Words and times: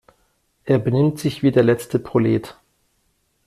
Er 0.63 0.79
benimmt 0.79 1.19
sich 1.19 1.43
wie 1.43 1.51
der 1.51 1.61
letzte 1.61 1.99
Prolet. 1.99 2.57